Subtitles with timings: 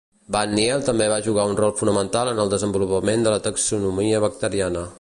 [0.35, 4.87] Van Niel també va jugar un rol fonamental en el desenvolupament de la taxonomia bacteriana.